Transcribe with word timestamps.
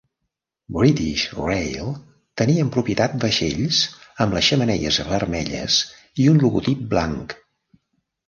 British 0.75 1.25
Rail 1.39 1.89
tenia 2.41 2.63
en 2.67 2.71
propietat 2.77 3.13
vaixells 3.25 3.81
amb 4.25 4.37
les 4.37 4.49
xemeneies 4.53 4.97
vermelles 5.11 5.77
i 6.23 6.25
un 6.33 6.41
logotip 6.45 6.81
blanc. 6.95 7.37